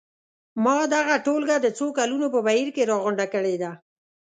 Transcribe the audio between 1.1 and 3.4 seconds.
ټولګه د څو کلونو په بهیر کې راغونډه